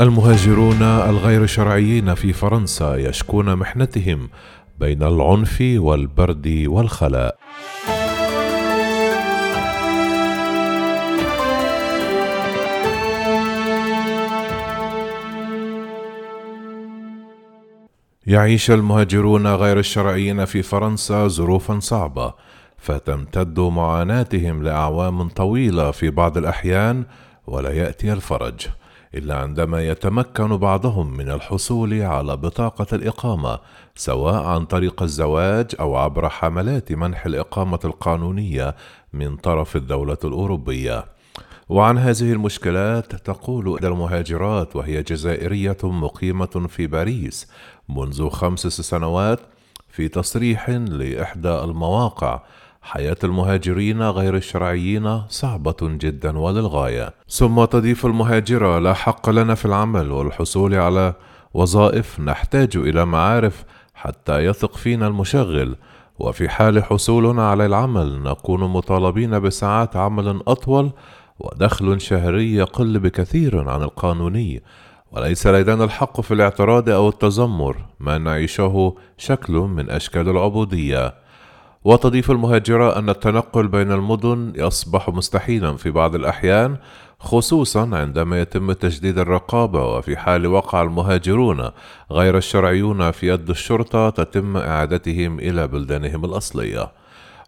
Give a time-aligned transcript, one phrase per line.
[0.00, 4.28] المهاجرون الغير شرعيين في فرنسا يشكون محنتهم
[4.80, 7.38] بين العنف والبرد والخلاء.
[18.26, 22.34] يعيش المهاجرون غير الشرعيين في فرنسا ظروفا صعبة
[22.76, 27.04] فتمتد معاناتهم لأعوام طويلة في بعض الأحيان
[27.46, 28.66] ولا يأتي الفرج.
[29.14, 33.58] إلا عندما يتمكن بعضهم من الحصول على بطاقة الإقامة
[33.94, 38.76] سواء عن طريق الزواج أو عبر حملات منح الإقامة القانونية
[39.12, 41.04] من طرف الدولة الأوروبية.
[41.68, 47.50] وعن هذه المشكلات تقول إحدى المهاجرات وهي جزائرية مقيمة في باريس
[47.88, 49.40] منذ خمس سنوات
[49.88, 52.42] في تصريح لإحدى المواقع
[52.88, 57.14] حياة المهاجرين غير الشرعيين صعبة جدا وللغاية.
[57.28, 61.14] ثم تضيف المهاجرة لا حق لنا في العمل والحصول على
[61.54, 65.76] وظائف نحتاج إلى معارف حتى يثق فينا المشغل.
[66.18, 70.90] وفي حال حصولنا على العمل نكون مطالبين بساعات عمل أطول
[71.38, 74.62] ودخل شهري يقل بكثير عن القانوني.
[75.12, 81.27] وليس لدينا الحق في الاعتراض أو التذمر ما نعيشه شكل من أشكال العبودية.
[81.84, 86.76] وتضيف المهاجرة أن التنقل بين المدن يصبح مستحيلا في بعض الأحيان
[87.20, 91.70] خصوصا عندما يتم تجديد الرقابة وفي حال وقع المهاجرون
[92.12, 96.90] غير الشرعيون في يد الشرطة تتم إعادتهم إلى بلدانهم الأصلية.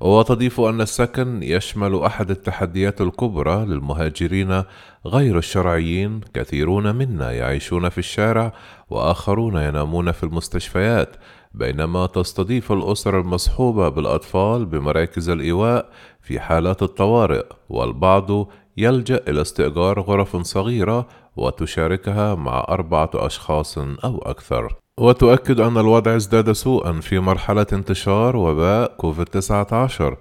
[0.01, 4.63] وتضيف أن السكن يشمل أحد التحديات الكبرى للمهاجرين
[5.07, 8.53] غير الشرعيين كثيرون منا يعيشون في الشارع
[8.91, 11.17] وآخرون ينامون في المستشفيات
[11.55, 20.37] بينما تستضيف الأسر المصحوبة بالأطفال بمراكز الإيواء في حالات الطوارئ والبعض يلجأ إلى استئجار غرف
[20.37, 24.77] صغيرة وتشاركها مع أربعة أشخاص أو أكثر.
[25.01, 30.17] وتؤكد أن الوضع ازداد سوءا في مرحلة انتشار وباء كوفيد 19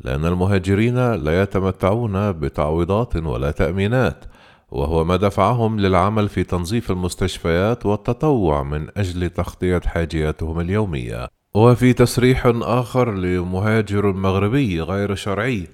[0.00, 4.24] لأن المهاجرين لا يتمتعون بتعويضات ولا تأمينات
[4.70, 11.28] وهو ما دفعهم للعمل في تنظيف المستشفيات والتطوع من أجل تغطية حاجياتهم اليومية.
[11.54, 15.68] وفي تصريح آخر لمهاجر مغربي غير شرعي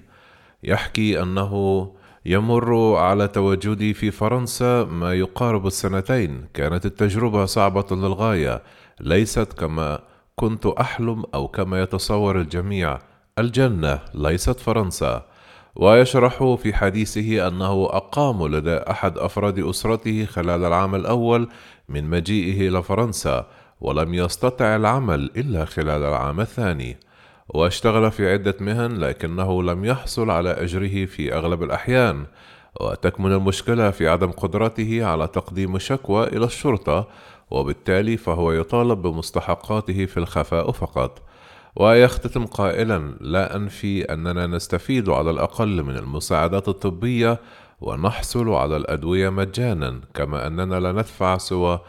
[0.63, 1.91] يحكي أنه
[2.25, 6.45] يمر على تواجدي في فرنسا ما يقارب السنتين.
[6.53, 8.61] كانت التجربة صعبة للغاية.
[8.99, 9.99] ليست كما
[10.35, 12.99] كنت أحلم أو كما يتصور الجميع.
[13.39, 15.25] الجنة ليست فرنسا.
[15.75, 21.49] ويشرح في حديثه أنه أقام لدى أحد أفراد أسرته خلال العام الأول
[21.89, 23.47] من مجيئه إلى فرنسا
[23.81, 26.97] ولم يستطع العمل إلا خلال العام الثاني.
[27.49, 32.25] واشتغل في عدة مهن لكنه لم يحصل على أجره في أغلب الأحيان
[32.81, 37.07] وتكمن المشكلة في عدم قدرته على تقديم شكوى إلى الشرطة
[37.51, 41.21] وبالتالي فهو يطالب بمستحقاته في الخفاء فقط.
[41.75, 47.39] ويختتم قائلا لا أنفي أننا نستفيد على الأقل من المساعدات الطبية
[47.81, 51.79] ونحصل على الأدوية مجانا كما أننا لا ندفع سوى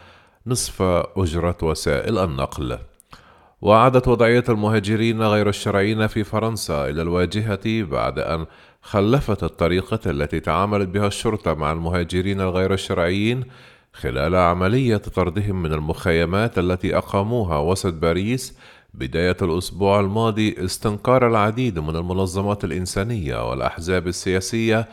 [0.47, 0.83] نصف
[1.17, 2.79] أجرة وسائل النقل.
[3.63, 8.47] وعادت وضعية المهاجرين غير الشرعيين في فرنسا إلى الواجهة بعد أن
[8.83, 13.45] خلفت الطريقة التي تعاملت بها الشرطة مع المهاجرين الغير الشرعيين
[13.93, 18.59] خلال عملية طردهم من المخيمات التي أقاموها وسط باريس
[18.95, 24.89] بداية الأسبوع الماضي استنكار العديد من المنظمات الإنسانية والأحزاب السياسية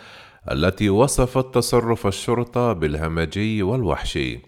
[0.51, 4.39] التي وصفت تصرف الشرطة بالهمجي والوحشي.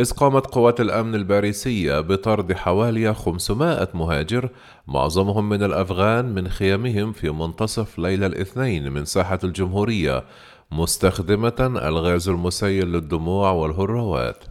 [0.00, 4.48] إذ قامت قوات الأمن الباريسية بطرد حوالي 500 مهاجر
[4.86, 10.24] معظمهم من الأفغان من خيامهم في منتصف ليلة الاثنين من ساحة الجمهورية
[10.70, 14.44] مستخدمة الغاز المسيل للدموع والهروات.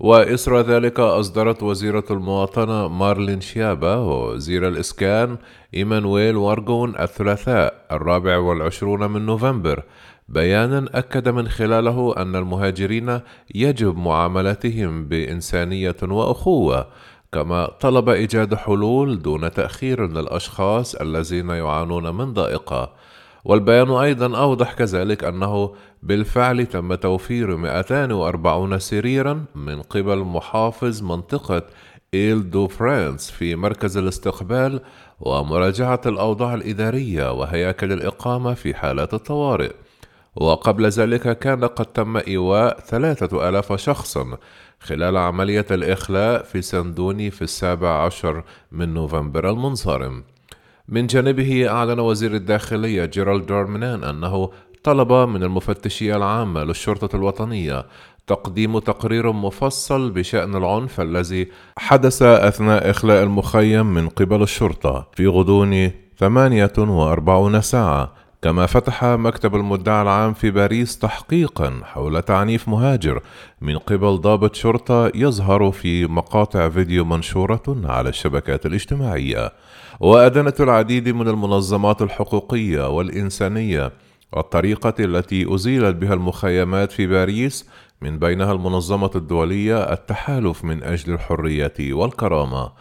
[0.00, 5.36] وإثر ذلك أصدرت وزيرة المواطنة مارلين شيابا ووزير الإسكان
[5.74, 9.82] إيمانويل وارغون الثلاثاء الرابع والعشرون من نوفمبر
[10.28, 13.20] بيانا أكد من خلاله أن المهاجرين
[13.54, 16.86] يجب معاملتهم بإنسانية وأخوة
[17.32, 22.92] كما طلب إيجاد حلول دون تأخير للأشخاص الذين يعانون من ضائقة.
[23.44, 31.62] والبيان أيضا أوضح كذلك أنه بالفعل تم توفير 240 سريرا من قبل محافظ منطقة
[32.14, 34.80] إيل دو فرانس في مركز الاستقبال
[35.20, 39.72] ومراجعة الأوضاع الإدارية وهياكل الإقامة في حالات الطوارئ.
[40.36, 44.18] وقبل ذلك كان قد تم إيواء ثلاثة آلاف شخص
[44.80, 50.24] خلال عملية الإخلاء في سان دوني في السابع عشر من نوفمبر المنصرم.
[50.88, 54.50] من جانبه أعلن وزير الداخلية جيرالد دارمنان أنه
[54.84, 57.86] طلب من المفتشية العامة للشرطة الوطنية
[58.26, 61.48] تقديم تقرير مفصل بشأن العنف الذي
[61.78, 68.13] حدث أثناء إخلاء المخيم من قبل الشرطة في غضون 48 ساعة.
[68.44, 73.22] كما فتح مكتب المدعي العام في باريس تحقيقا حول تعنيف مهاجر.
[73.60, 79.52] من قبل ضابط شرطة يظهر في مقاطع فيديو منشورة على الشبكات الاجتماعية.
[80.00, 83.92] وأدانت العديد من المنظمات الحقوقية والإنسانية
[84.36, 87.68] الطريقة التي أزيلت بها المخيمات في باريس
[88.02, 92.72] من بينها المنظمة الدولية التحالف من أجل الحرية والكرامة.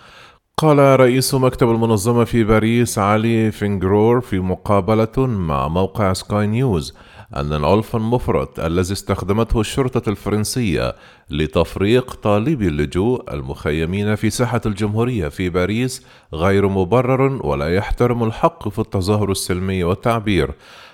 [0.58, 6.94] قال رئيس مكتب المنظمة في باريس علي فينجرور في مقابلة مع موقع سكاي نيوز
[7.36, 10.96] أن العنف المفرط الذي استخدمته الشرطة الفرنسية
[11.30, 18.80] لتفريق طالبي اللجوء المخيمين في ساحة الجمهورية في باريس غير مبرر ولا يحترم الحق في
[18.80, 20.52] التظاهر السلمي والتعبير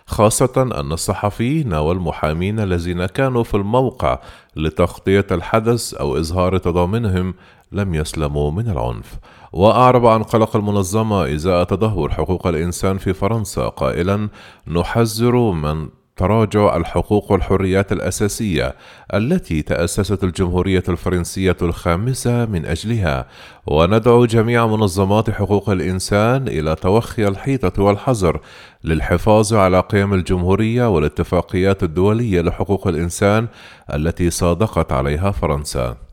[0.07, 4.19] خاصة أن الصحفيين والمحامين الذين كانوا في الموقع
[4.55, 7.33] لتغطية الحدث أو إظهار تضامنهم
[7.71, 9.19] لم يسلموا من العنف.
[9.53, 14.29] وأعرب عن قلق المنظمة إزاء تدهور حقوق الإنسان في فرنسا قائلا
[14.67, 18.75] نحذر من تراجع الحقوق والحريات الأساسية
[19.13, 23.27] التي تأسست الجمهورية الفرنسية الخامسة من أجلها،
[23.67, 28.39] وندعو جميع منظمات حقوق الإنسان إلى توخي الحيطة والحذر
[28.83, 33.47] للحفاظ على قيم الجمهورية والاتفاقيات الدولية لحقوق الإنسان
[33.93, 36.08] التي صادقت عليها فرنسا.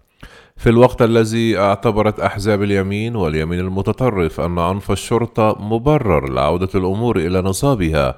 [0.56, 7.42] في الوقت الذي اعتبرت أحزاب اليمين واليمين المتطرف أن عنف الشرطة مبرر لعودة الأمور إلى
[7.42, 8.16] نصابها،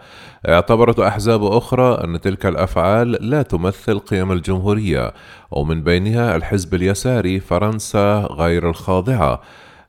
[0.48, 5.12] اعتبرت أحزاب أخرى أن تلك الأفعال لا تمثل قيم الجمهورية،
[5.50, 9.40] ومن بينها الحزب اليساري فرنسا غير الخاضعة،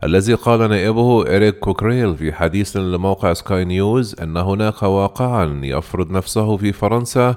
[0.04, 6.58] الذي قال نائبه إريك كوكريل في حديث لموقع سكاي نيوز أن هناك واقعا يفرض نفسه
[6.58, 7.36] في فرنسا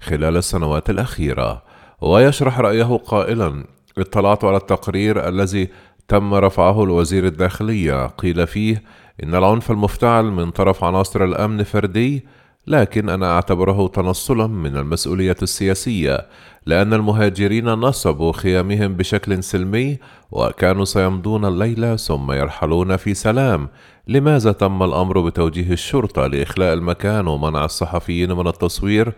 [0.00, 1.62] خلال السنوات الأخيرة،
[2.00, 3.64] ويشرح رأيه قائلا:
[3.98, 5.68] اطلعت على التقرير الذي
[6.08, 8.06] تم رفعه لوزير الداخلية.
[8.06, 8.82] قيل فيه
[9.22, 12.24] إن العنف المفتعل من طرف عناصر الأمن فردي
[12.66, 16.26] لكن أنا أعتبره تنصلا من المسؤولية السياسية
[16.66, 19.98] لأن المهاجرين نصبوا خيامهم بشكل سلمي
[20.30, 23.68] وكانوا سيمضون الليلة ثم يرحلون في سلام.
[24.08, 29.12] لماذا تم الأمر بتوجيه الشرطة لإخلاء المكان ومنع الصحفيين من التصوير؟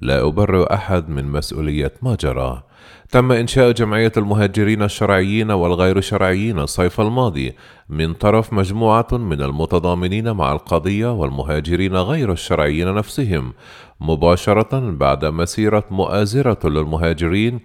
[0.00, 2.62] لا أبرئ أحد من مسؤولية ما جرى
[3.10, 7.52] تم إنشاء جمعية المهاجرين الشرعيين والغير شرعيين الصيف الماضي
[7.88, 13.52] من طرف مجموعة من المتضامنين مع القضية والمهاجرين غير الشرعيين نفسهم
[14.00, 17.60] مباشرة بعد مسيرة مؤازرة للمهاجرين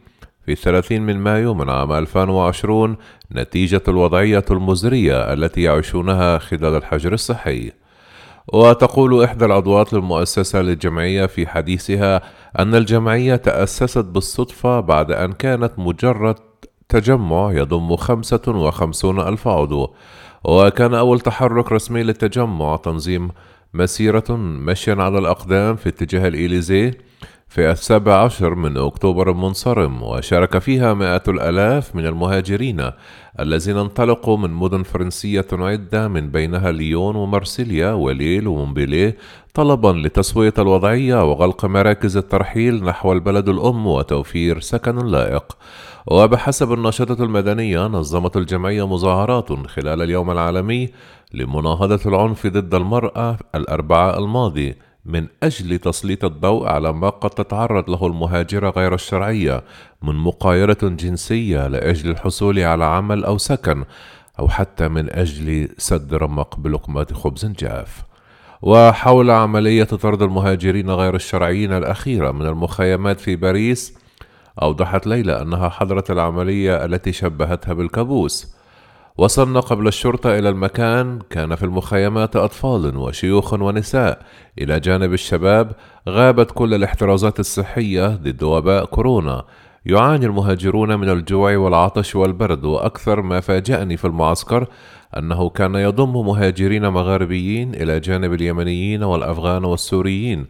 [0.45, 2.97] في 30 من مايو من عام 2020
[3.31, 7.71] نتيجة الوضعية المزرية التي يعيشونها خلال الحجر الصحي.
[8.53, 12.21] وتقول إحدى العضوات للمؤسسة للجمعية في حديثها
[12.59, 16.35] أن الجمعية تأسست بالصدفة بعد أن كانت مجرد
[16.89, 19.93] تجمع يضم خمسة وخمسون ألف عضو
[20.43, 23.29] وكان أول تحرك رسمي للتجمع تنظيم
[23.73, 26.91] مسيرة مشيا على الأقدام في اتجاه الإليزيه
[27.49, 32.91] في السابع عشر من أكتوبر المنصرم وشارك فيها مئات الآلاف من المهاجرين
[33.39, 39.17] الذين انطلقوا من مدن فرنسية عدة من بينها ليون ومارسيليا وليل ومونبيليه
[39.53, 45.57] طلبا لتسوية الوضعية وغلق مراكز الترحيل نحو البلد الأم وتوفير سكن لائق.
[46.07, 50.89] وبحسب الناشطة المدنية نظمت الجمعية مظاهرات خلال اليوم العالمي
[51.33, 54.75] لمناهضة العنف ضد المرأة الأربعاء الماضي
[55.07, 59.63] من أجل تسليط الضوء على ما قد تتعرض له المهاجرة غير الشرعية
[60.01, 63.83] من مقايرة جنسية لأجل الحصول على عمل أو سكن
[64.39, 68.03] أو حتى من أجل سد رمق بلقمة خبز جاف.
[68.61, 73.97] وحول عملية طرد المهاجرين غير الشرعيين الأخيرة من المخيمات في باريس
[74.61, 78.56] أوضحت ليلى أنها حضرت العملية التي شبهتها بالكابوس.
[79.17, 84.21] وصلنا قبل الشرطة إلى المكان كان في المخيمات أطفال وشيوخ ونساء.
[84.61, 85.71] إلى جانب الشباب
[86.09, 89.45] غابت كل الاحترازات الصحية ضد وباء كورونا.
[89.85, 94.67] يعاني المهاجرون من الجوع والعطش والبرد وأكثر ما فاجأني في المعسكر
[95.17, 100.47] أنه كان يضم مهاجرين مغاربيين إلى جانب اليمنيين والأفغان والسوريين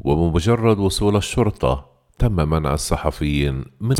[0.00, 1.86] وبمجرد وصول الشرطة
[2.18, 3.94] تم منع الصحفيين من